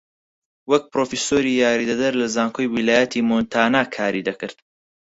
وەک 0.69 0.83
پرۆفیسۆری 0.91 1.53
یاریدەدەر 1.63 2.13
لە 2.21 2.27
زانکۆی 2.35 2.67
ویلایەتی 2.73 3.25
مۆنتانا 3.29 3.81
کاری 3.95 4.25
دەکرد 4.27 4.57